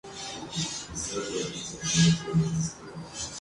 Tsuyoshi 0.99 2.09
Kaneko 2.21 2.71